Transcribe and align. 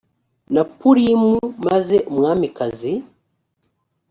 na 0.53 0.61
purimu 0.77 1.31
maze 1.67 1.97
umwamikazi 2.11 2.93